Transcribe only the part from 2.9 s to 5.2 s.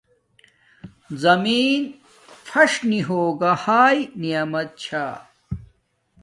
ہوگا ہاݵ نعمیت چھا